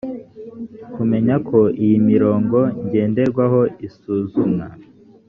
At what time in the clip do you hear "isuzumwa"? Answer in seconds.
3.87-4.67